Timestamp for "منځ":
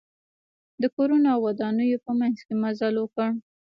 2.19-2.37